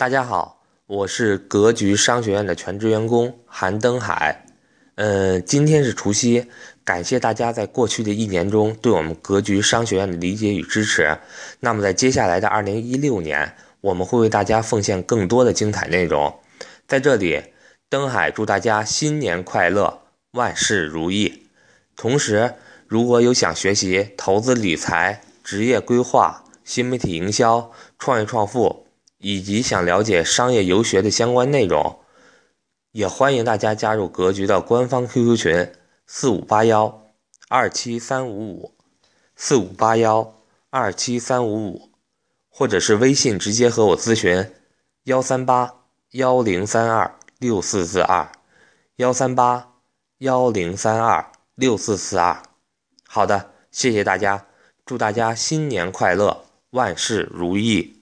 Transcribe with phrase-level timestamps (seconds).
[0.00, 4.46] 大家好，我是格局商学院的全职员工韩登海。
[4.94, 6.46] 嗯，今天是除夕，
[6.82, 11.18] 感谢大家在过去的一年中对我们格局商学院的理解与支持。
[11.60, 16.34] 那么在接下来的二零一六年，我们会为大家奉献更多的精彩内容。
[16.88, 17.52] 在这里，
[17.90, 21.42] 登海祝大家新年快乐，万事如意。
[21.94, 22.54] 同时，
[22.88, 28.86] 如果有想学习投资理财、职业规划、新媒体营销、创业创富。
[29.20, 32.00] 以及想了解商业游学的相关内容，
[32.92, 35.72] 也欢迎大家加入格局的官方 QQ 群：
[36.06, 37.02] 四五八幺
[37.48, 38.74] 二七三五五，
[39.36, 40.34] 四五八幺
[40.70, 41.90] 二七三五五，
[42.48, 44.50] 或者是微信直接和我咨询：
[45.04, 45.74] 幺三八
[46.12, 48.32] 幺零三二六四四二，
[48.96, 49.74] 幺三八
[50.18, 52.42] 幺零三二六四四二。
[53.06, 54.46] 好的，谢谢大家，
[54.86, 57.99] 祝大家新年快乐，万事如意。